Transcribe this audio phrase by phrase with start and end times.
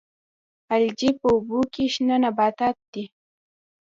[0.75, 3.03] الجی په اوبو کې شنه نباتات دي